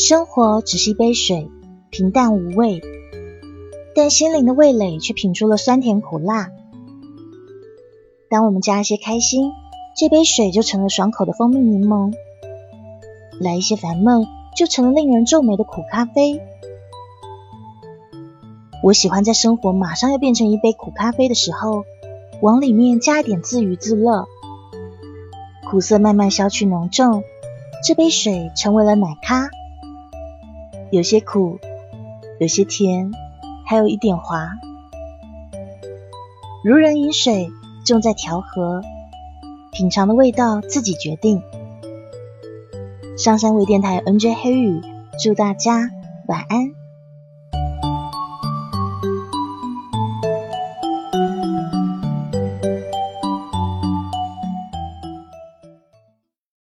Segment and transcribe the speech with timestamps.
[0.00, 1.50] 生活只是一杯水，
[1.90, 2.80] 平淡无味，
[3.94, 6.48] 但心灵的味蕾却品出了酸甜苦辣。
[8.30, 9.52] 当我们加一些开心，
[9.94, 12.14] 这杯水就成了爽口的蜂蜜柠檬；
[13.40, 14.26] 来一些烦闷，
[14.56, 16.40] 就成了令人皱眉的苦咖啡。
[18.82, 21.84] 我喜欢在生活马上要变成一杯苦咖啡的时候，
[22.40, 24.24] 往里面加一点自娱自乐，
[25.68, 27.22] 苦涩慢慢消去浓重，
[27.84, 29.50] 这杯水成为了奶咖，
[30.90, 31.58] 有些苦，
[32.40, 33.12] 有些甜，
[33.64, 34.50] 还有一点滑，
[36.64, 37.48] 如人饮水，
[37.86, 38.82] 重在调和，
[39.70, 41.42] 品尝的味道自己决定。
[43.16, 44.80] 上山微电台 NJ 黑雨，
[45.22, 45.90] 祝大家
[46.26, 46.79] 晚安。